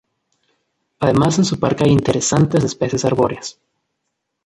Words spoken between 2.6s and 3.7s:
especies arbóreas.